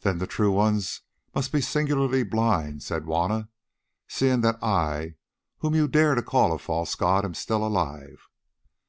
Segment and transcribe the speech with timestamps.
[0.00, 3.50] "Then the true ones must be singularly blind," said Juanna,
[4.08, 5.14] "seeing that I,
[5.58, 8.28] whom you dare to call a false god, am still alive."